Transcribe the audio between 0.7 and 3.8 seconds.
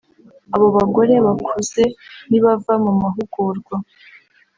bagore bakuze nibava mu mahugurwa